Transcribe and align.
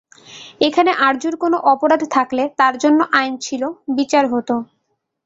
এখানে 0.61 0.91
আরজুর 1.07 1.35
কোনো 1.43 1.57
অপরাধ 1.73 2.01
থাকলে 2.15 2.43
তার 2.59 2.73
জন্য 2.83 2.99
আইন 3.19 3.33
ছিল, 3.45 3.63
বিচার 3.97 4.23
হতো। 4.33 4.55